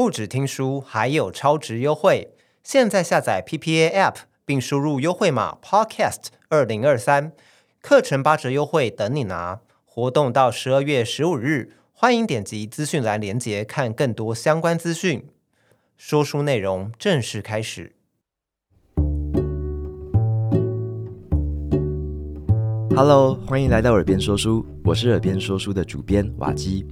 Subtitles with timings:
[0.00, 2.30] 不只听书，还有超值优惠！
[2.64, 4.14] 现在下载 PPA App，
[4.46, 7.32] 并输入优惠码 Podcast 二零二三，
[7.82, 9.60] 课程八折优惠等你拿！
[9.84, 15.28] 活动到十二月十五日，欢迎点击资讯栏链接看更多相关资讯。
[15.98, 17.92] 说书内容正式开始。
[22.96, 26.86] Hello，欢迎来到耳边说书，我是耳边说书的主编瓦基。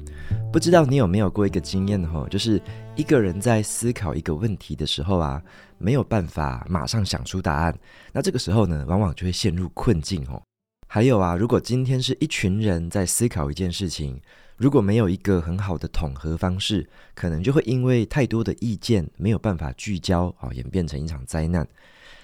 [0.50, 2.60] 不知道你有没有过一个经验哈，就是
[2.96, 5.40] 一个人在思考一个问题的时候啊，
[5.76, 7.78] 没有办法马上想出答案，
[8.12, 10.42] 那这个时候呢，往往就会陷入困境哦。
[10.88, 14.18] 还有啊，如果今天是一群人在思考一件事情，
[14.56, 21.68] 如果没有一个很好的统合方式，可能就会因为太多的意见没有办法聚焦啊，演变成一场灾难。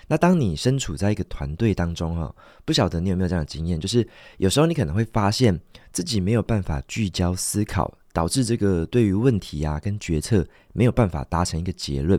[0.09, 5.61] 那当你身处在一个团队当中哈，不晓得你有没有这样的经验，就是有时候你可能会发现
[5.93, 7.95] 自己没有办法聚焦思考。
[8.15, 12.19] 导致这个对于问题啊跟决策没有办法达成一个结论。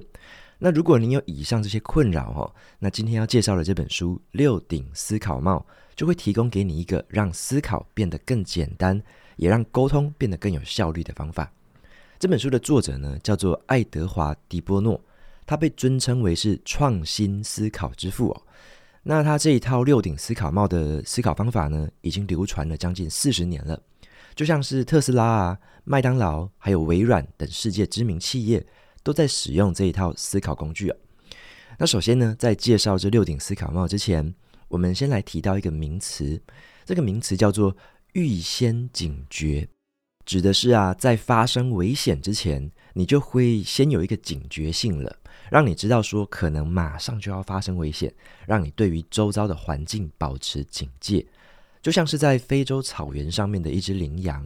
[0.60, 9.02] 那如果您有以上这些困扰哦，那今天要介绍的这本书《六顶思考帽》就会提供给你一个让思考变得更简单，
[9.38, 11.52] 也让沟通变得更有效率的方法。
[12.20, 15.00] 这本书的作者呢叫做爱德华·迪波诺，
[15.46, 18.42] 他被尊称为是创新思考之父哦。
[19.04, 23.80] 那他这一套六顶思考帽的思考方法呢，已经流传了将近四十年了。
[24.36, 28.66] 就像是特斯拉啊、麦当劳，还有微软等世界知名企业
[29.02, 30.98] 都在使用这一套思考工具啊。
[31.80, 34.34] 那首先呢，在介绍这六顶思考帽之前，
[34.68, 36.42] 我们先来提到一个名词，
[36.84, 37.76] 这个名词叫做
[38.14, 39.68] 预先警觉，
[40.26, 45.16] 指的是啊，在发生危险之前，你就会先有一个警觉性了，
[45.50, 48.14] 让你知道说可能马上就要发生危险，
[48.46, 51.26] 让你对于周遭的环境保持警戒。
[51.86, 54.44] 就像是在非洲草原上面的一只羚羊，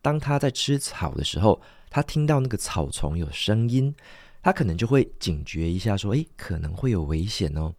[0.00, 3.94] 当它在吃草的时候，它听到那个草丛有声音，
[4.42, 7.74] 它可能就会警觉一下，说：“诶，可能会有危险哦。”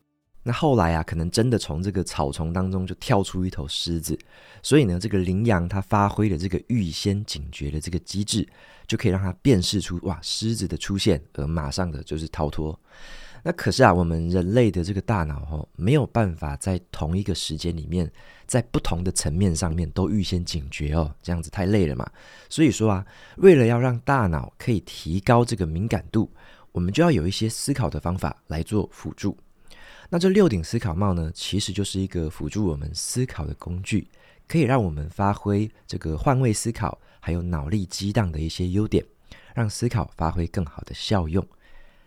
[0.45, 4.15] 那后来啊，可能真的从这个草丛当中就跳出一头狮子，
[4.61, 8.47] 所以呢，这个羚羊它发挥了这个预先警觉的这个机制，
[8.85, 12.79] 就可以让它辨识出哇狮子的出现，而马上的就是逃脱。
[13.43, 18.11] 那可是啊，我们人类的这个大脑哦，没有办法在同一个时间里面，
[18.45, 22.09] 在不同的层面上面都预先警觉哦，这样子太累了嘛。
[22.49, 23.05] 所以说啊，
[23.37, 26.29] 为了要让大脑可以提高这个敏感度，
[26.71, 29.37] 我们就要有一些思考的方法来做辅助。
[30.09, 34.07] 那这六顶思考帽呢，其实就是一个辅助我们思考的工具，
[34.47, 39.05] 可以让我们发挥这个换位思考，还有脑力激荡的一些优点，
[39.53, 41.45] 让思考发挥更好的效用。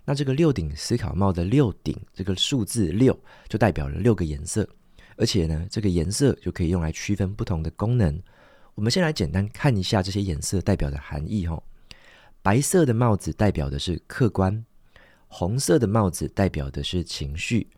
[0.05, 3.17] 那这个六顶思考帽的六顶这个数字六，
[3.49, 4.69] 就代表了六个颜色，
[5.17, 8.21] 而且呢，这个颜色就可以用来区分不同的功能。
[8.75, 11.63] 我们先来简单看一下这些颜色代表的含义哈。
[12.43, 14.65] 白色的帽子代表的是客观，
[15.29, 17.69] 红色的帽子代表的是情绪，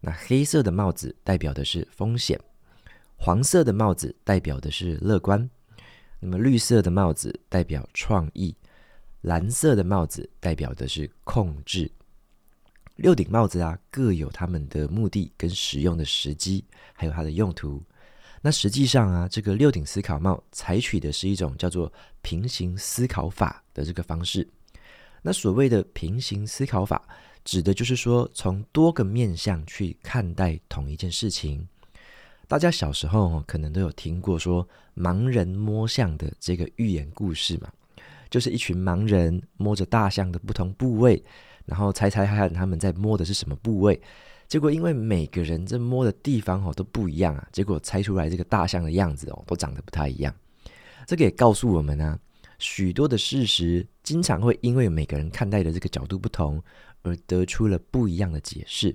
[0.00, 2.40] 那黑色的帽子代表的是风险，
[3.16, 5.48] 黄色的帽子代表的是乐观，
[6.18, 8.56] 那么绿色的帽子代表创意。
[9.22, 11.90] 蓝色的帽子代表的是控制。
[12.96, 17.82] 六顶帽子啊，各有他们的目的跟使用的时机，还有它的用途。
[18.40, 21.92] 那实际上啊，这个六顶思考帽采取的是一种叫做
[22.22, 24.48] 平行思考法的这个方式。
[25.22, 27.06] 那所谓的平行思考法，
[27.44, 31.66] 指的就是说从多个面向去看待同一件事情。
[32.46, 37.70] 大家小时候可能都有听过说盲人摸象的这个寓言故事嘛。
[38.30, 41.22] 就是一群盲人摸着大象的不同部位，
[41.64, 44.00] 然后猜猜看他们在摸的是什么部位。
[44.46, 50.34] 结果因为每个人这摸的地方哦都不一样啊，结果猜出来这个大象的样子哦都长得不太一样。
[51.06, 52.18] 这个也告诉我们呢、
[52.58, 56.62] 许多的事实经常会因为每个人看待的这个角度不同，
[57.02, 58.94] 而得出了不一样的解释。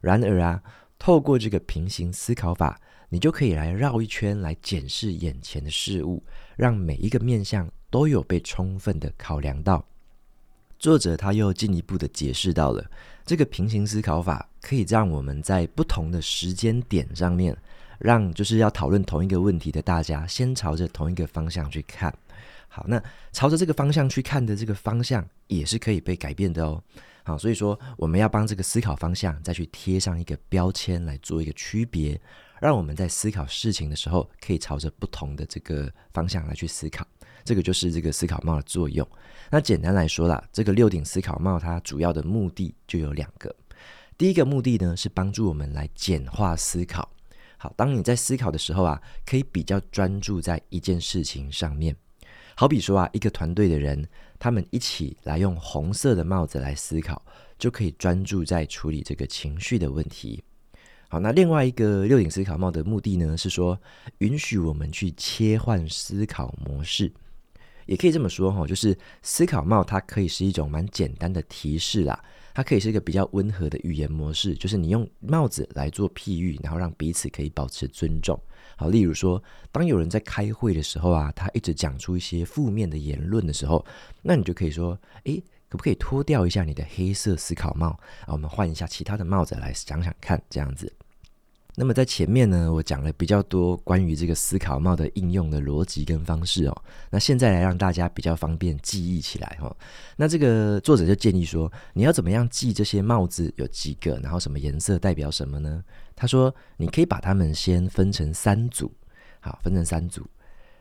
[0.00, 0.62] 然而啊，
[0.98, 6.24] 透过这个平行思考法，你就可以来绕一圈来检视眼前的事物，
[6.56, 7.70] 让每一个面向。
[7.92, 9.84] 都有被充分的考量到。
[10.78, 12.84] 作者他又进一步的解释到了，
[13.24, 17.56] 这个平行思考法可以让我们在不同的时间点上面，
[17.98, 22.12] 让就是要讨论同一个问题的大家，先朝着同一个方向去看。
[22.66, 23.00] 好，那
[23.30, 26.82] 朝着这个方向去看的这个方向也是可以被改变的哦。
[27.22, 32.20] 好，所以说我们要帮这个思考方向再去贴上一个标签来做一个区别，
[32.62, 37.04] 让我们在思考事情的时候，可以朝着不同的这个方向来去思考。
[37.44, 39.04] 这个就是这个思考帽的作用。
[39.50, 43.52] 那简单来说啦，这个六顶思考帽它主要的目的就有两个。
[44.16, 47.10] 第一个目的呢是帮助我们来简化思考。
[47.58, 51.96] 好，当你在思考的时候啊，可以比较专注在一件事情上面。
[52.54, 57.20] 好比说啊，一个团队的人，他们一起来用红色的帽子来思考，
[57.58, 60.44] 就可以专注在处理这个情绪的问题。
[61.12, 63.78] 好，那另外一个六顶思考帽的目的呢，是说
[64.20, 67.12] 允许我们去切换思考模式，
[67.84, 72.18] 也可以这么说哈，就是思考帽它可以是一种蛮简单的提示啦，
[72.54, 78.40] 它可以是一个比较温和的语言模式，就是你用帽子来做譬喻，然后让彼此可以保持尊重。
[78.78, 83.84] 好，例如说，当有人在开会的时候啊，他一直讲出一些负面的言论的时候，
[84.22, 87.88] 那你就可以说，诶，可不可以脱掉一下你的黑色思考帽
[88.22, 88.28] 啊？
[88.28, 90.90] 我们换一下其他的帽子来想想看，这样子。
[91.74, 96.82] 那么在前面呢，我讲了比较多关于这个思考帽的应用的逻辑跟方式哦。
[97.08, 99.74] 那现在来让大家比较方便记忆起来哈。
[100.16, 105.82] 那这个作者就建议说，你要怎么样记这些帽子有几个，然后什么颜色代表什么呢？
[106.14, 108.92] 他说，你可以把它们先分成三组，
[109.40, 110.26] 好，分成三组，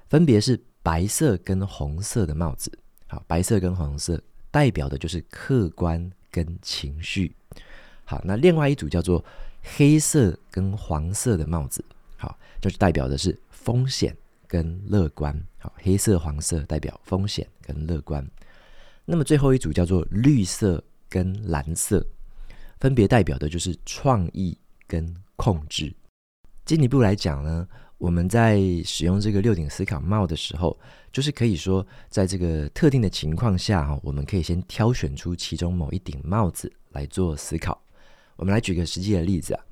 [0.10, 2.70] 分别是白色跟红色的帽子。
[3.08, 4.22] 好，白色跟红色
[4.52, 7.34] 代表的就是客观跟情绪。
[8.04, 9.24] 好，那另外一组叫做。
[9.62, 11.84] 黑色跟黄色的帽子，
[12.18, 14.16] 好，就是代表的是风险
[14.48, 15.40] 跟乐观。
[15.60, 18.26] 好，黑色、黄色代表风险跟乐观。
[19.06, 22.06] 那么最后一组叫做绿色跟蓝色，
[22.80, 25.94] 分别代表的就是创意跟控制。
[26.66, 27.68] 进一步来讲呢，
[27.98, 30.80] 我们在使用这个六顶思考帽的时候，
[31.12, 37.80] 就是可以说，在这个特定的情况下，哈，我们可以先挑选出其中某一顶帽子来做思考。
[38.42, 39.64] 我们来举个实际的例子啊，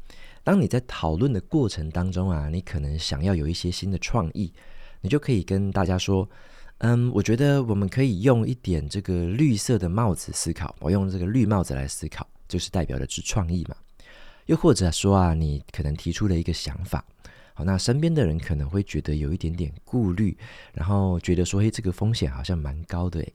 [0.44, 4.54] 当你在讨论的过程当中啊，你可能想要有一些新的创意，
[5.02, 6.30] 你就可以跟大家说，
[6.78, 13.76] 嗯，我觉得我们可以用一点这个绿色的帽子思考，我用这个绿帽子来思考，就是代表的是创意嘛。
[14.46, 17.04] 又或者说啊，你可能提出了一个想法，
[17.56, 20.38] 好，那身边的人可能会觉得有一点点顾虑，
[20.74, 23.34] 然后觉得说，嘿，这个风险好像蛮高的诶，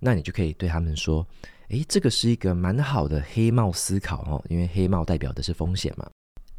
[0.00, 1.24] 那你就可以对他们说。
[1.68, 6.08] 诶，这个是一个蛮好的黑帽思考哦，因为黑帽代表的是风险嘛。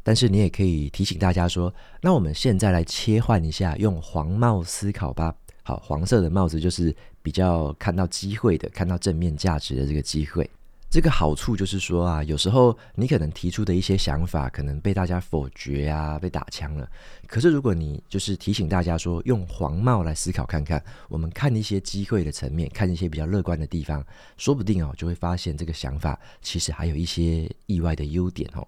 [0.02, 1.72] 但是你也可以提醒大家说，
[2.02, 5.34] 那我们现在来切换一下，用黄帽思考吧。
[5.62, 10.48] 好，黄色的帽子就是比较看到机会的，看到正面价值的这个机会。
[10.94, 16.88] 这个好处就是说啊，有时候你可能提出的一些想法，可能被大家否决啊，被打枪了。
[17.26, 24.06] 可是如果你就是提醒大家说，用黄帽来思考看看，我们看一些机会的层面，看一些比较乐观的地方，
[24.36, 28.64] 说不定哦，就会发现这个想法其实还有一些意外的优点哦。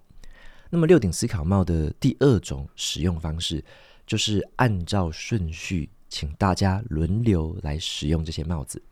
[0.69, 3.63] 那么六顶思考帽的第二种使用方式，
[4.05, 8.83] 就是按照顺序，请大家轮流来使用这些帽子。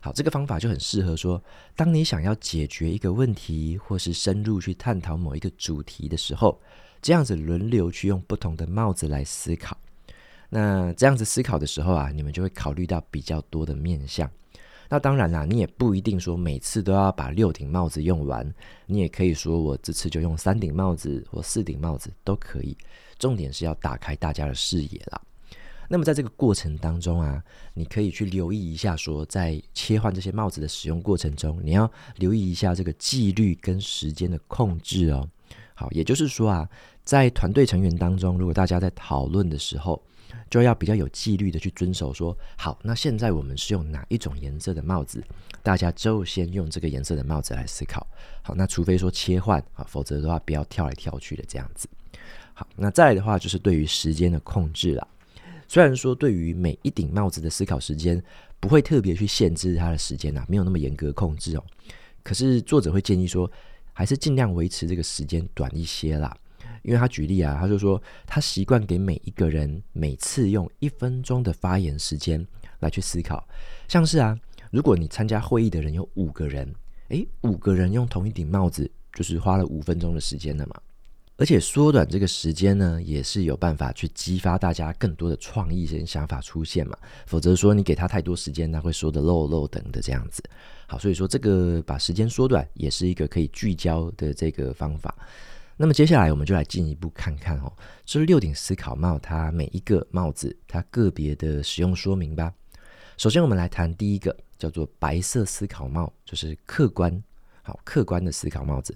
[0.00, 1.42] 好，这个方法就很适合说，
[1.74, 6.60] 当你想要解决一个问题，或是深入去探讨某一个主题的时候，
[7.02, 9.76] 这样子轮流去用不同的帽子来思考。
[10.48, 14.30] 那这样子思考的时候啊，你们就会考虑到比较多的面向。
[14.88, 18.50] 那当然啦，你也不一定说每次都要把六顶帽子用完，
[18.86, 22.74] 你也可以说我这次就用三顶帽子或四顶帽子都可以。
[23.18, 25.20] 重点是要打开大家的视野啦。
[25.88, 27.42] 那么在这个过程当中啊，
[27.72, 35.26] 你可以去留意一下，说在切换这些帽子的使用过程中，你要留意一下这个纪律跟时间的控制哦。
[35.74, 36.68] 好，也就是说啊，
[37.04, 40.02] 在团队成员当中，如果大家在讨论的时候，
[40.50, 45.24] 就要比较有纪律的去遵守说，好，那现在我们是用哪一种颜色的帽子，
[45.62, 48.06] 大家就先用这个颜色的帽子来思考。
[48.42, 51.88] 好，那除非说切换啊，否则的话不要跳来跳去的这样子。
[52.52, 55.08] 好，那再来的话就是对于时间的控制了。
[55.68, 58.20] 虽然说对于每一顶帽子的思考时间
[58.58, 61.64] 不会特别去限制它的时间、啊，没有那么严格控制哦。
[62.22, 63.50] 可是作者会建议说，
[63.92, 66.36] 还是尽量维持这个时间短一些啦。
[66.82, 72.44] 因为他举例啊，他就说他习惯给每一个人每次用一分钟的发言时间
[72.80, 73.46] 来去思考。
[73.88, 74.38] 像是啊，
[74.70, 76.72] 如果你参加会议的人有五个人，
[77.08, 80.80] 诶，五个人用同一顶帽子，就是花了五分钟的时间了嘛。
[81.38, 86.98] 而且缩短这个时间呢，也是有办法去激发大家更多的创意跟想法出现嘛。
[87.26, 90.42] 否则说你给他太多时间，他会说的漏漏等的这样子。
[90.88, 95.14] 好，所以说这个把时间缩短也是一个可以聚焦的这个方法。
[95.76, 97.72] 那么接下来我们就来进一步看看哦，
[98.04, 102.52] 这六顶思考帽它每一个帽子它个别的使用说明吧。
[103.16, 107.22] 首先我们来谈第一个，叫做白色思考帽，就是客观，
[107.62, 108.92] 好，客观的思考帽子。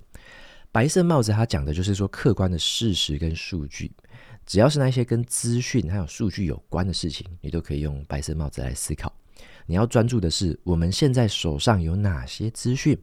[0.73, 3.93] 白色帽子，它讲的就是说客观的事实跟数据，
[4.47, 9.13] 只要是那些跟资讯还有数据有关的事情，你都可以用白色帽子来思考。
[9.67, 12.99] 你要专注的是我们现在手上有哪些资讯，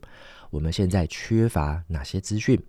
[0.49, 2.59] 我们现在缺乏哪些资讯，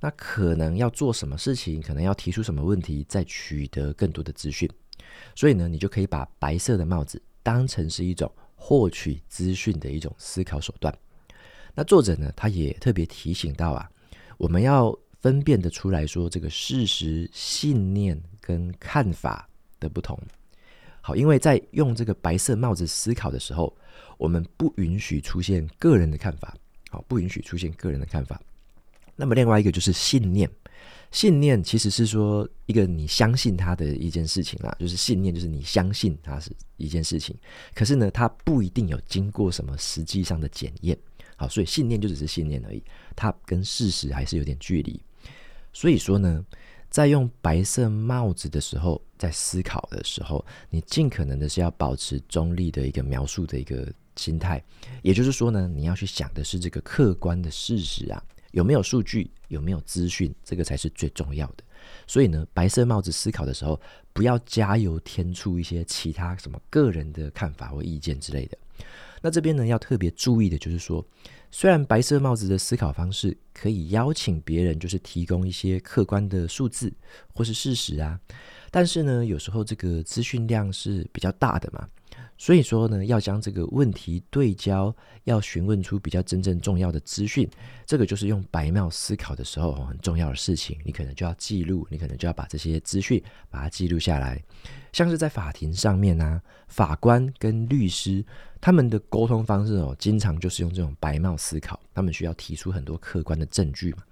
[0.00, 4.70] 那可能要做什么事情，可能要提出什么问题，再取得更多的资讯。
[5.34, 10.96] 所以呢，你就可以把白色的帽子当成是一种获取资讯的一种思考手段。
[11.74, 13.90] 那作者呢，他也特别提醒到啊，
[14.36, 19.48] 我们要分辨得出来说，这个事实、信念跟看法
[19.80, 20.18] 的不同。
[21.00, 23.74] 好，因为在用这个白色帽子思考的时候，
[24.18, 26.54] 我们不允许出现个人的看法。
[26.90, 28.40] 好，不允许出现个人的看法。
[29.14, 30.50] 那么另外一个就是信念。
[31.12, 37.34] 信念其实是说一个你相信他的一件事情啦，就是信念，就是你相信它是一件事情。
[37.74, 40.98] 可是呢，它不一定有经过什么实际上的检验。
[41.36, 42.82] 好，所以信念就只是信念而已，
[43.14, 45.00] 它跟事实还是有点距离。
[45.72, 46.44] 所以说呢，
[46.88, 54.62] 在用白色帽子的时候，在思考的时候，你尽可能的是要保持中立的一个描述的一个心态。
[55.02, 58.22] 也就是说呢，你要去想的是这个客观的事实啊。
[58.52, 59.30] 有没有数据？
[59.48, 60.34] 有没有资讯？
[60.42, 61.64] 这个才是最重要的。
[62.06, 63.78] 所以呢，白色帽子思考的时候，
[64.14, 68.56] 不要加油添醋一些其他什么个人的看法或意见之类的。
[69.26, 71.04] 那这边呢，要特别注意的就是说，
[71.50, 76.92] 虽然白色帽子的思考方式可以邀请别人，就是提供一些客观的数字
[77.34, 78.20] 或是事实啊，
[78.76, 81.88] 但是呢，有时候这个资讯量是比较大的嘛。
[82.36, 87.48] 所以说呢，要将这个问题对焦，要询问出比较真正重要的资讯，
[87.86, 90.78] 这个就是用白帽思考的时候很重要的事情。
[90.84, 93.18] 你可能就要记录，你可能就要把这些资讯
[93.48, 94.38] 把它记录下来。
[94.92, 98.22] 像是在法庭上面啊，法官跟律师
[98.60, 104.02] 他们的沟通方式哦，经常就是用这种白帽思考，他们需要提出很多客观的证据嘛。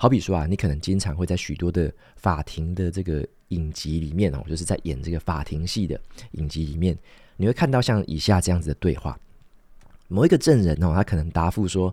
[0.00, 6.00] 好比说啊，你可能经常会在许多的法庭的这个影集里面哦，就是在演这个法庭戏的
[6.32, 6.96] 影集里面。
[7.36, 9.18] 你会看到像以下这样子的对话：
[10.06, 11.92] 某一个证人哦，他可能答复说：“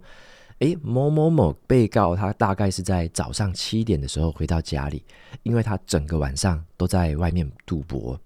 [0.59, 5.03] 诶，某某某被告他大概是在早上七点的时候回到家里，
[5.41, 8.19] 因为他整个晚上都在外面赌博。”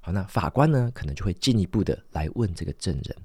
[0.00, 3.16] 好，那法官呢，可能就会进一步的来问这个证人：“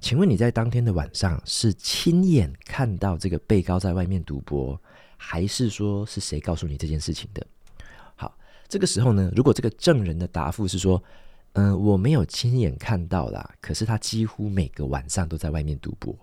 [0.00, 4.80] 请问你在当天的晚上是亲眼看到这个被告在外面赌博，
[5.24, 7.46] 还是说是谁告诉你这件事情的？”
[8.16, 8.36] 好，
[8.68, 11.02] 这个时候呢，如果这个证人的答复是说，
[11.52, 16.16] 嗯、我没有亲眼看到啦，可是他几乎每个晚上都在外面赌博，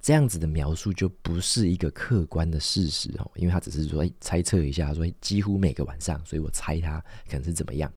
[0.00, 6.98] 这样子的描述就不是一个客观的事实哦，因为他只是说猜测一下，说几乎每个晚上，所以我猜他
[7.28, 7.92] 可能是怎么样。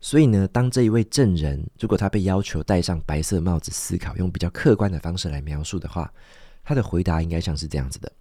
[0.00, 6.12] 所以呢，当这一位证人如果他被要求戴上白色帽子思考，用比较客观的方式来描述的话，
[6.62, 8.12] 他的回答应该像是这样子的：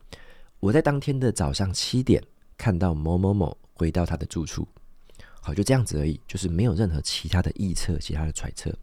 [0.66, 2.20] 我在当天的早上七点
[2.58, 4.68] 看到某某某回到他的住处。
[5.40, 8.74] 好，就这样子而已，就是没有任何其他的臆测、其他的揣测。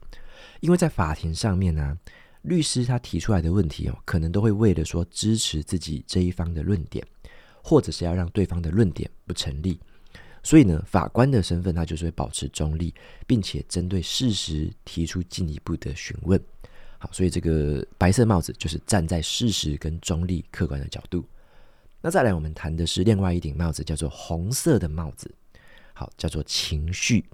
[0.60, 1.98] 因为在法庭上面呢、
[2.42, 7.04] 律师他提出来的问题哦，可能都会为了说支持自己这一方的论点，
[7.64, 9.76] 或者是要让对方的论点不成立。
[10.40, 12.94] 所以呢，法官的身份他就是会保持中立，
[13.26, 16.40] 并且针对事实提出进一步的询问。
[16.98, 21.24] 好，所以这个白色帽子就是站在事实跟中立客观的角度。
[22.04, 25.32] 那再来，我们谈的是另外一顶帽子，叫做红色的帽子。
[25.94, 27.24] 好，叫做情绪。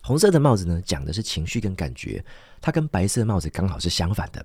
[0.00, 2.24] 红色的帽子呢，讲的是情绪跟感觉，
[2.60, 4.44] 它跟白色帽子刚好是相反的。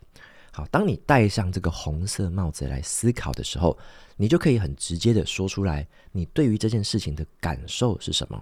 [0.51, 3.75] 好，当你戴上这个红色帽子来思考的时候，
[4.17, 8.39] 你就可以很直接的说出来，你对于这件事情的感受是什么。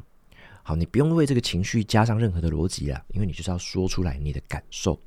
[0.62, 5.00] 好，你不用为这个情绪加上任何的逻辑啦，因为你就是要说出来你的感受。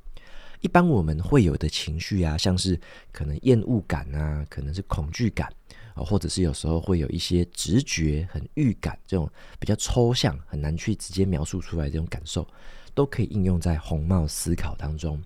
[0.61, 2.79] 一般我们会有的情绪啊，像是
[3.11, 5.47] 可能厌恶感啊，可能是恐惧感
[5.93, 6.03] 啊。
[6.03, 12.45] 或者是有时候会有一些直觉、很预感这种比较抽象、很难去直接描述出来这种感受，
[12.93, 15.21] 都可以应用在红帽思考当中。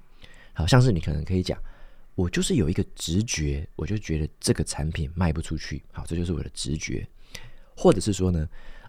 [0.53, 1.59] 好像是你可能可以讲，
[2.13, 5.81] 我就是有一个直觉，我就觉得这个产品卖不出去。
[5.91, 7.07] 好，这就是我的直觉。
[7.75, 8.47] 或者是说呢，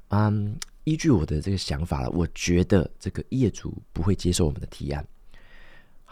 [0.08, 5.02] 嗯，依据我的这个想法了，我觉得这个业主不会接受我们的提案。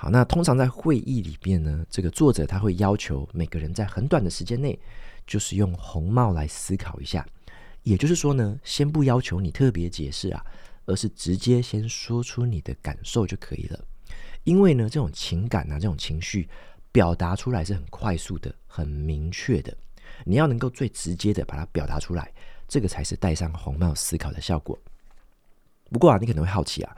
[0.03, 4.77] 好，那通常在会议里边呢，这个作者他会要求每个人在很短的时间内。
[5.25, 7.25] 就是用红帽来思考一下，
[7.85, 10.45] 也就是说呢，先不要求你特别解释啊，
[10.87, 13.79] 而是直接先说出你的感受就可以了。
[14.43, 16.49] 因为呢，这种情感啊，这种情绪
[16.91, 19.73] 表达出来是很快速的、很明确的。
[20.25, 22.29] 你要能够最直接的把它表达出来，
[22.67, 24.77] 这个才是戴上红帽思考的效果。
[25.93, 26.97] 不过啊，你可能会好奇啊，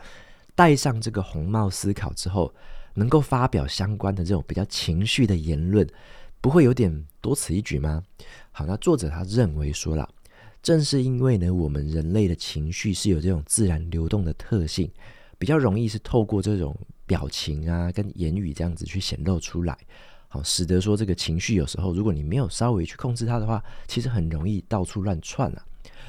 [0.54, 2.54] 戴上这个红帽思考之后，
[2.94, 5.86] 能够发表相关的这种比较情绪的言论。
[6.40, 8.02] 不会有点多此一举吗？
[8.52, 10.06] 好，那作者他认为说了，
[10.62, 14.90] 正是因为呢，我们人类的情绪是有这种自然流动的特性，
[15.38, 19.74] 比较容易是透过这种表情啊跟言语这样子去显露出来，
[20.28, 25.64] 好，使得说这个情绪有时候如果你没有稍微去控制它的话，其实很容易到处乱窜了。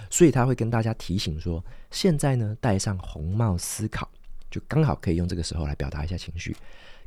[0.10, 4.12] 所以他会跟大家提醒说，现在呢，戴上红帽思考。
[4.56, 6.56] 就刚好可以用这个时候来表达一下情绪，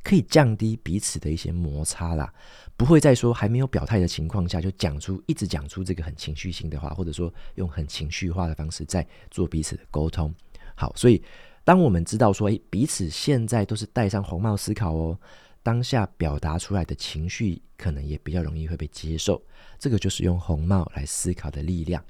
[0.02, 2.30] 可以降低彼此的一些摩擦啦，
[2.76, 10.30] 不会在说还没有表态的情况下就讲出一直讲出这个很情绪性的话，或者说用很情绪化的方式在做彼此的沟通。
[10.74, 11.22] 好，所以
[11.64, 15.18] 当我们知道说，诶，彼此现在都是戴上红帽思考哦，
[15.62, 19.42] 当下表达出来的情绪可能也比较容易会被接受，
[19.78, 22.04] 这个就是用红帽来思考的力量。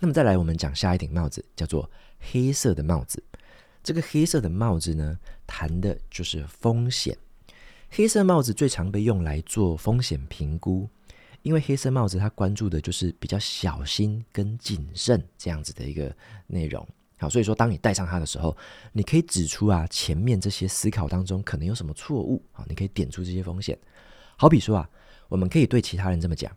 [0.00, 1.88] 那么再来，我们讲下一顶帽子，叫做
[2.32, 3.22] 黑色的帽子。
[3.86, 5.16] 这个黑色的帽子呢，
[5.46, 7.16] 谈的就是风险。
[7.88, 10.88] 黑色帽子最常被用来做风险评估，
[11.42, 16.12] 因为黑色帽子它关注的就是比较小心跟谨慎这样子的一个
[16.48, 16.84] 内容。
[17.18, 18.56] 好，所以说当你戴上它的时候，
[18.90, 23.78] 你可以指出啊，前面这些思考当中可能有什么错误啊，你可以点出这些风险。
[24.36, 24.90] 好比说啊，
[25.28, 26.50] 我们可以对其他人这么讲。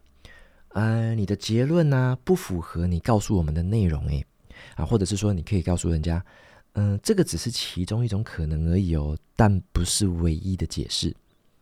[0.69, 4.25] 呃，你的结论呢、不符合你告诉我们的内容诶，
[4.73, 6.25] 啊，或者是说你可以告诉人家，
[6.73, 11.15] 嗯、这个只是其中一种可能而已哦，但不是唯一的解释。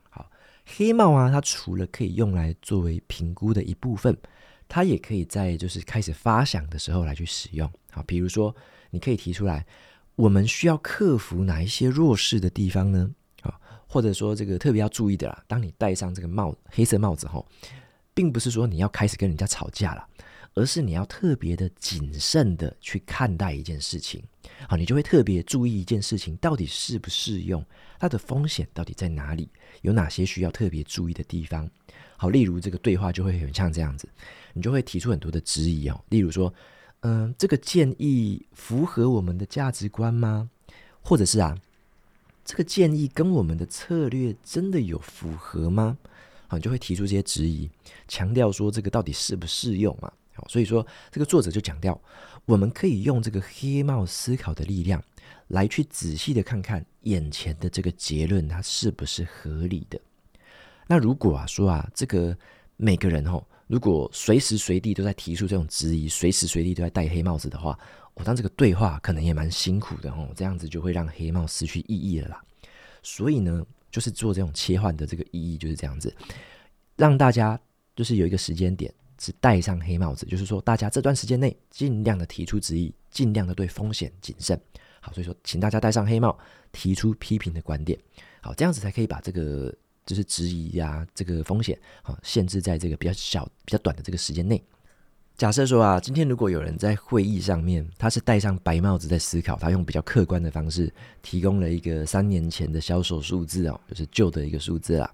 [0.10, 0.30] 好，
[0.66, 4.16] 黑帽啊，它除了可以用来作为评估的一部分，
[4.68, 7.70] 它也可以在就是开始发想的时候来去使用。
[7.92, 8.56] 好，比如说
[8.92, 9.66] 你可以提出来，
[10.16, 13.10] 我们需要克服哪一些弱势的地方呢？
[13.42, 17.48] 啊，或者说这个特别要注意的啦，当你戴上这个帽黑色帽子后。
[18.18, 20.04] 并不是说你要开始跟人家吵架了，
[20.58, 24.24] 而是你要特别的谨慎的去看待一件事情。
[24.68, 27.64] 好，你就会特别注意一件事情到底适不适用，
[28.00, 29.48] 它的风险到底在哪里，
[29.84, 31.70] 有哪些需要特别注意的地方。
[32.18, 34.10] 好，例如这个对话就会很像这样子，
[34.54, 36.04] 你就会提出很多的质疑哦。
[36.10, 36.52] 例如说，
[37.02, 40.50] 嗯，这个建议符合我们的价值观吗？
[41.04, 41.56] 或者是啊，
[42.44, 46.00] 这个建议跟我们的策略真的有符合吗？
[46.48, 47.70] 好，你就会提出这些质疑，
[48.08, 50.12] 强调说这个到底适不适用嘛？
[50.38, 52.00] 好，所以说这个作者就强调，
[52.46, 55.04] 我们可以用这个黑帽思考的力量，
[55.48, 60.00] 来去仔细的看看眼前的这个结论，它是不是合理的。
[60.88, 62.38] 那如果啊说啊，这个
[62.76, 67.76] 每个人哦，如果随时随地都在提出这种质疑，随时随地都在戴黑帽子的话，
[68.14, 72.44] 我当这个对话可能也蛮辛苦的哦，这样子就会让黑帽失去意义了啦。
[73.02, 73.66] 所以呢。
[73.90, 76.14] 就是做这种切换的这个意义就是这样子，
[76.98, 77.60] 让大家
[77.96, 84.60] 就是有一个时间点是戴上黑帽子，就是说大家这段时间内尽量的提出质疑，尽量的对风险谨慎。
[85.00, 86.38] 好，所以说请大家戴上黑帽，
[86.72, 87.98] 提出批评的观点。
[88.42, 89.74] 好，这样子才可以把这个
[90.06, 94.62] 就是质疑呀、这个风险啊限制在这个比较小、比较短的这个时间内。
[95.38, 105.14] 假设说啊，今天如果有人在会议上面，他是戴上白帽子在思考，他用比较客观的方式提供了一个三年前的销售数字哦，就是旧的一个数字啦。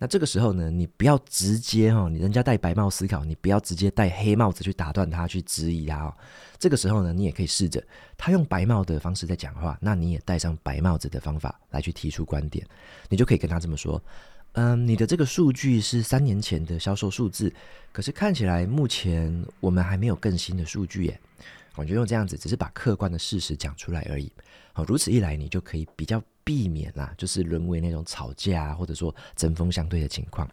[0.00, 6.14] 那这个时候呢，你不要直接哈，你人家戴白帽思考，你不要直接戴黑帽子去打断他，去质疑他哦。
[6.58, 7.84] 这个时候呢，你也可以试着
[8.16, 12.66] 他用白帽的方式在讲话，那你也戴上白帽子的方法来去提出观点，
[13.10, 14.02] 你就可以跟他这么说。
[14.52, 17.52] 嗯，你的这个数据是三年前的销售数字，
[17.92, 21.20] 可是看起来目前我们还没有更新的数据耶。
[21.76, 24.32] 我就用这样子，只是把客观的事实讲出来而已。
[24.72, 30.50] 好，如此一来，你就可以比较避免啦，就是沦为那种吵架啊或者说针锋相对的情况。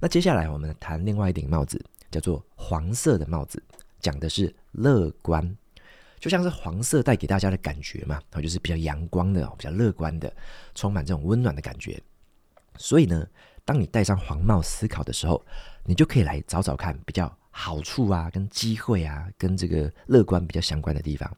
[0.00, 1.80] 那接下来我们谈另外一顶帽子，
[2.10, 3.62] 叫做黄色的帽子，
[4.00, 5.56] 讲的是乐观，
[6.18, 10.34] 就像是黄色带给大家的感觉嘛，然后就是比较阳光的、比较乐观的，
[10.74, 12.02] 充满这种温暖的感觉。
[12.76, 13.24] 所以呢，
[13.64, 15.40] 当你戴上黄帽思考的时候，
[15.84, 21.32] 你就可以来找找看比较好处啊、跟机会啊、跟这个乐观比较相关的地方。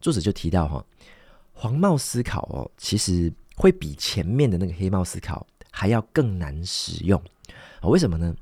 [0.00, 0.86] 作者就提到哈，
[1.58, 7.18] 黄帽思考哦，其实会比前面的那个黑帽思考还要更难使用
[7.80, 7.88] 啊。
[7.88, 8.36] 为什么呢？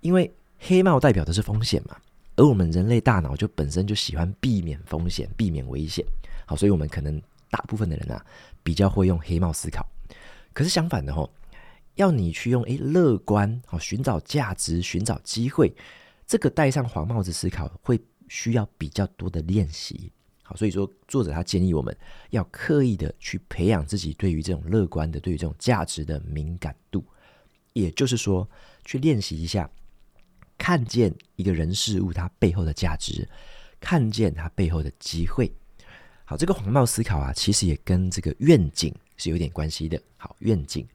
[0.00, 1.96] 因为黑帽代表的是风险嘛，
[2.34, 6.04] 而我们人类大脑就本身就喜欢避免风险、避免危险。
[6.44, 8.26] 好，所以我们可能大部分的人啊，
[8.64, 9.86] 比较会用黑帽思考。
[10.52, 11.30] 可是相反的哦。
[11.94, 15.74] 要你去用诶乐观好寻找价值寻找机会，
[16.28, 20.08] 这个戴上黄帽子思考会需要比较多的练习
[20.48, 21.94] 好，所以说作者他建议我们
[22.30, 27.04] 要刻意的去培养自己对于这种乐观的对于这种价值的敏感度，
[27.74, 28.48] 也就是说
[28.82, 29.70] 去练习一下
[30.56, 33.28] 看见一个人事物它背后的价值，
[33.78, 35.52] 看见它背后的机会。
[36.24, 40.00] 好，这个黄帽思考啊，其实也跟这个愿景是有点关系的。
[40.16, 40.88] 好，愿景。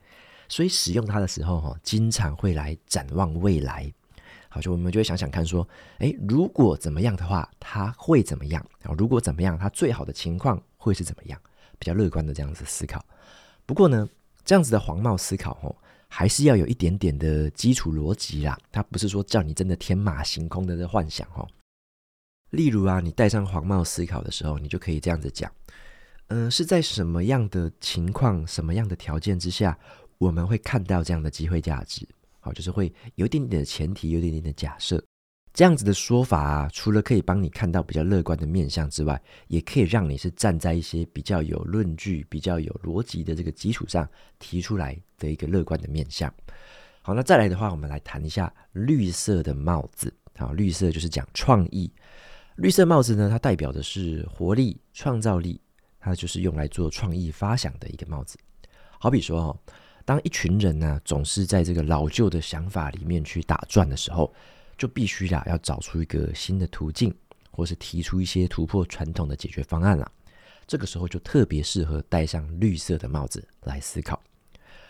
[0.50, 3.94] 所以使用它的时候，哈，经常会来展望未来。
[4.54, 8.64] 好，就我们就会想想看，说，诶，如果怎么样的话，它会怎么样？
[8.84, 11.42] 啊，如果怎么样，它最好的情况会是怎么样？
[11.80, 13.04] 比较乐观的这样子思考。
[13.66, 14.08] 不过呢，
[14.46, 15.76] 这样子的黄帽思考，哦，
[16.08, 18.56] 还是要有一点点的基础逻辑啦。
[18.72, 21.50] 它不是说叫你真的天马行空的在幻想，哦。
[22.52, 25.52] 例如啊，你戴上黄帽思考的时候，你就可以这样子讲。
[26.28, 29.76] 嗯、是在什么样的情况、什么样的条件之下，
[30.20, 32.08] 我们会看到这样的机会价值？
[32.44, 35.02] 好，就是会有一点点的前提，有一点点的假设。
[35.54, 44.06] 这样子的说法啊，除了可以帮你看到比较乐观的面相之外，也可以让你是站在一些比较有论据、比较有逻辑的这个基础上
[44.40, 46.34] 提出来的一个乐观的面相。
[47.02, 50.14] 好，那再来的话，我们来谈一下绿色的帽子。
[50.36, 51.90] 好，绿色就是讲创意。
[52.56, 55.62] 绿色帽子呢，它代表的是活力、创造力，
[56.00, 58.38] 它就是用来做创意发想的一个帽子。
[59.00, 59.60] 好比说哦，
[60.06, 64.34] 当一群人呢，总是在这个老旧的想法里面去打转的时候。
[64.76, 67.14] 就必须啦，要找出一个新的途径，
[67.52, 70.12] 或是提出一些突破传统的解决方案啦。
[70.66, 74.20] 这个时候就特别适合戴上绿色的帽子来思考。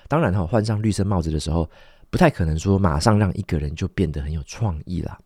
[0.08, 1.70] 当然哈，换上绿色帽子的时候，
[2.10, 5.20] 不太可能说马上让一个人就变得很有创意啦。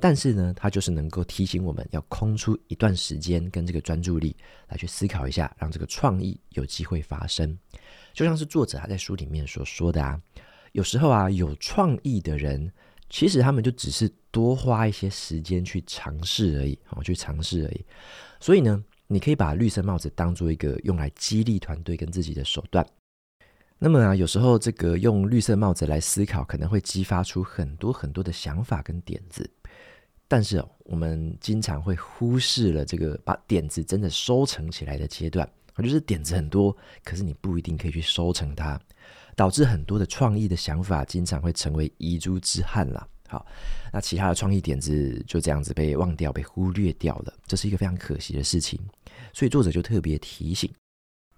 [0.00, 4.34] 但是呢，它就是能够提醒我们要空出一段时间跟这个专注力
[4.68, 7.56] 来去思考一下，让这个创意有机会发生。
[8.12, 10.20] 就像是作者他在书里面所说的啊，
[10.72, 12.70] 有时候啊，有创意的人。
[13.12, 17.84] 其实他们就只是多花一些时间去尝试而已，哦，去尝试而已。
[18.38, 22.86] 所以呢，你可以把绿色帽子当做一个用来激励团队跟自己的手段。
[23.80, 29.50] 那么啊，有时候这个用绿色帽子来思考，可能会激发出很多很多的想法跟点子。
[30.28, 35.50] 但是，我们经常会忽视了这个把点子真的收成起来的阶段。
[35.76, 38.80] 我就是点子很多，可是你不一定可以去收成它。
[39.36, 43.08] 导致很多的创意的想法经常会成为遗珠之憾啦。
[43.26, 43.46] 好，
[43.90, 48.78] 那其他的创意点子就这样子被忘掉、被忽略掉了，这是一个非常可惜的事情。
[49.32, 50.70] 所以作者就特别提醒，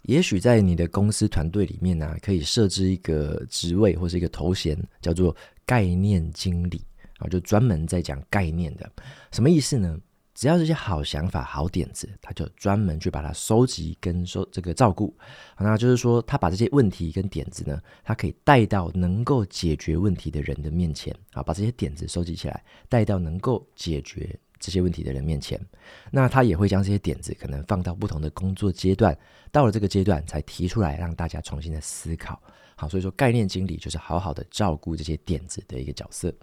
[0.04, 6.82] 也许在你的公司团队里面呢、可以设置一个职位或是一个头衔，叫做概念经理
[7.18, 8.90] 啊，就专门在讲概念的。
[9.30, 9.96] 什么意思呢？
[10.42, 15.16] 只要这些好想法、好点子，他就专门去把它收集跟收这个照顾。
[15.56, 25.64] 那就是说，他把这些问题跟点子呢，他可以带到能够解决问题的人的面前啊，把这些点子收集起来，带到能够解决这些问题的人面前。
[26.10, 29.16] 那他也会将这些点子可能放到不同的工作阶段，
[29.52, 32.42] 到了这个阶段才提出来，让大家重新的思考。
[32.74, 36.34] 好，所以说概念经理就是好好的照顾这些点子的一个角色。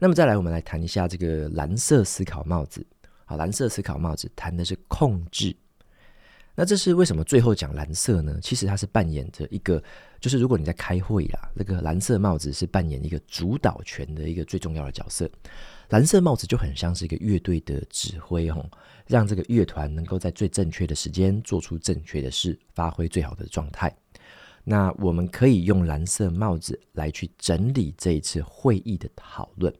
[0.00, 2.84] 那么再来，我们来谈一下这个蓝色思考帽子。
[3.24, 5.54] 好，蓝色思考帽子谈的是控制。
[6.56, 8.38] 那这是为什么最后讲蓝色呢？
[8.40, 9.82] 其实它是扮演着一个，
[10.20, 15.28] 就是如果你在开会啦，那个蓝色帽子是扮演一个主导权的一个最重要的角色。
[15.88, 18.64] 蓝色帽子就很像是一个乐队的指挥吼，
[19.08, 23.92] 让这个乐团能够在最正确的时间做出正确的事，发挥最好的状态。
[24.62, 29.74] 那我们可以用蓝色帽子来去整理这一次会议的讨论。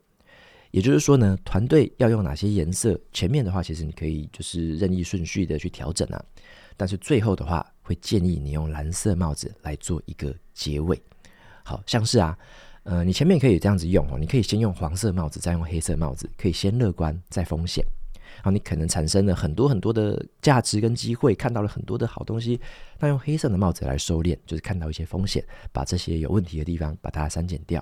[0.75, 2.99] 也就是说呢，团队要用哪些颜色？
[3.13, 6.21] 前面的话，其实你可以就是任意顺序的去调整啊。
[6.77, 11.01] 但是最后的话，会建议你用蓝色帽子来做一个结尾。
[11.63, 12.37] 好像是啊，
[12.83, 17.85] 呃，你前面可以这样子用哦，你可以先用黄色帽子，再用黑色帽子，可以先乐观，再风险。
[18.43, 22.61] 好，你可能产生了很多很多的价值跟机会，看到了很多的好东西。
[22.99, 27.81] 那用黑色的帽子来收敛，就是看到一些风险，把这些有问题的地方把它删减掉。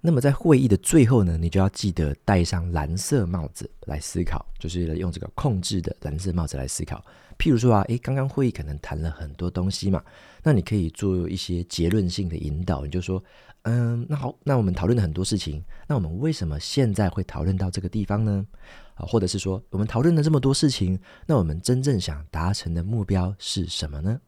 [0.00, 7.04] 那么在会议的最后呢，你就要记得戴上蓝色帽子来思考，就是用这个控制的蓝色帽子来思考。
[7.38, 10.02] 譬如说啊，诶，刚刚会议可能谈了很多东西嘛，
[10.42, 13.22] 那你可以做一些结论性的引导，你就说，
[13.62, 18.46] 嗯，那好，那我们讨论了很多事情，那我们为什么现在会讨论到这个地方呢？
[18.94, 24.20] 啊，或者是说，我们讨论了这么多事情，那我们真正想达成的目标是什么呢？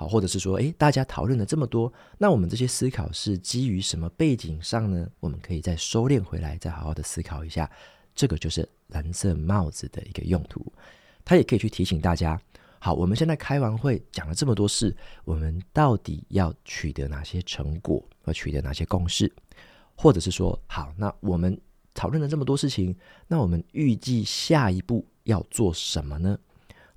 [0.00, 5.06] 好，或者是说，诶，大家讨论了这么多，那我们这些思考是基于什么背景上呢？
[5.20, 7.70] 我们可以再收敛回来，再好好的思考一下。
[8.14, 10.72] 这个就是蓝色帽子的一个用途。
[11.22, 12.40] 它也可以去提醒大家，
[12.78, 19.30] 好，我们现在开完会，讲了这么多事，我们到底要取得哪些成果，和取得哪些共识？
[19.94, 21.60] 或者是说，好，那我们
[21.92, 22.96] 讨论了这么多事情，
[23.28, 26.38] 那我们预计下一步要做什么呢？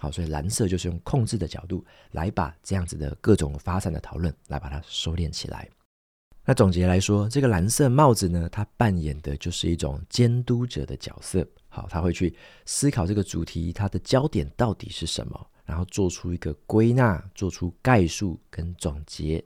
[0.04, 5.66] 好，所以蓝色就是用控制的角度来把这样子的各种发散的讨论来把它收敛起来。
[6.44, 11.48] 那总结来说，这个蓝色帽子呢，它扮演的就是一种监督者的角色。
[11.70, 12.36] 好，他会去
[12.66, 19.42] 思考这个主题，它的焦点到底是什么，然后做出一个归纳，做出概述跟总结。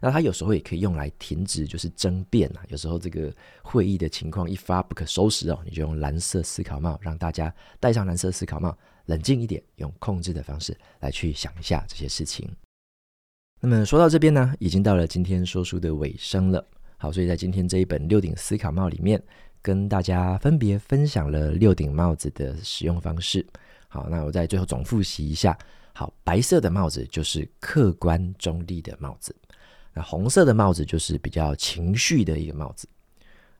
[0.00, 2.64] 那他有时候也可以用来停止，就是争辩啊。
[2.70, 8.76] 有时候这个会议的情况一发不可收拾哦，你就用蓝色思考帽，让大家戴上蓝色思考帽，
[9.12, 12.48] 冷静一点，用控制的方式来去想一下这些事情。
[13.60, 16.66] 那么说到这边呢，已经到了今天说书的尾声了。
[16.96, 19.22] 好，所以在今天这一本六顶思考帽里面，
[19.60, 23.46] 跟大家分别分享了六顶帽子的使用方式。
[23.86, 25.56] 好，那我在最后总复习一下。
[25.92, 29.36] 好，白色的帽子就是客观中立的帽子，
[29.92, 32.88] 那红色的帽子就是比较情绪的一个帽子。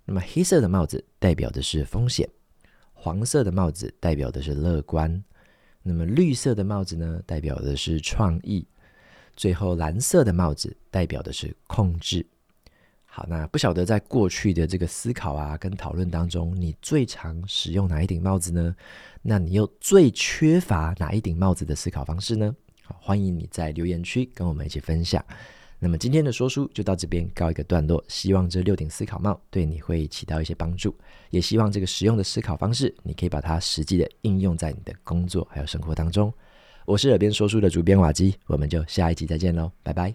[0.06, 2.26] 那么黑色的帽子代表的是风险，
[2.94, 5.22] 黄色的帽子代表的是乐观，
[5.82, 8.66] 那么绿色的帽子呢，代表的是创意，
[9.36, 12.24] 最后蓝色的帽子代表的是控制。
[13.04, 18.74] 好，那不晓得在过去的这个思考啊跟讨论当中，你最常使用哪一顶帽子呢？
[19.20, 22.54] 那你又最缺乏哪一顶帽子的思考方式呢？
[22.82, 25.22] 好，欢迎你在留言区跟我们一起分享。
[25.84, 30.94] 那么今天的说书就到这边告一个段落，希望这六顶思考帽对你会起到一些帮助，
[31.30, 36.32] 也希望这个实用的思考方式，你可以把它实际的应用在你的工作还有生活当中。
[36.86, 40.14] 我是耳边说书的主编瓦基，我们就下一集再见喽，拜拜。